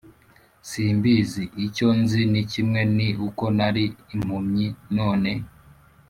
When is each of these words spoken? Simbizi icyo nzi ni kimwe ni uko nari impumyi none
Simbizi 0.69 1.43
icyo 1.65 1.87
nzi 1.99 2.21
ni 2.31 2.43
kimwe 2.51 2.81
ni 2.95 3.07
uko 3.27 3.43
nari 3.57 3.85
impumyi 4.15 4.67
none 4.97 5.31